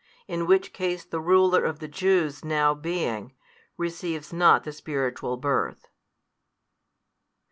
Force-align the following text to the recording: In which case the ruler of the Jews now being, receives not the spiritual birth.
In 0.27 0.47
which 0.47 0.73
case 0.73 1.05
the 1.05 1.19
ruler 1.19 1.63
of 1.63 1.77
the 1.77 1.87
Jews 1.87 2.43
now 2.43 2.73
being, 2.73 3.33
receives 3.77 4.33
not 4.33 4.63
the 4.63 4.71
spiritual 4.73 5.37
birth. 5.37 5.89